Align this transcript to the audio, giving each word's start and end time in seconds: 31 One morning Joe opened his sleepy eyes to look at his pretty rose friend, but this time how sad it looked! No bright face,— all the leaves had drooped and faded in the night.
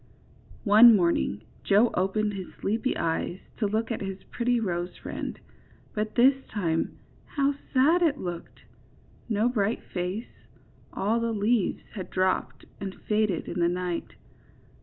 31 0.63 0.85
One 0.87 0.95
morning 0.97 1.41
Joe 1.63 1.91
opened 1.93 2.33
his 2.33 2.47
sleepy 2.59 2.97
eyes 2.97 3.37
to 3.57 3.67
look 3.67 3.91
at 3.91 4.01
his 4.01 4.23
pretty 4.31 4.59
rose 4.59 4.97
friend, 4.97 5.39
but 5.93 6.15
this 6.15 6.43
time 6.47 6.97
how 7.25 7.53
sad 7.71 8.01
it 8.01 8.17
looked! 8.17 8.61
No 9.29 9.47
bright 9.47 9.83
face,— 9.93 10.47
all 10.91 11.19
the 11.19 11.31
leaves 11.31 11.83
had 11.93 12.09
drooped 12.09 12.65
and 12.79 12.99
faded 13.07 13.47
in 13.47 13.59
the 13.59 13.69
night. 13.69 14.15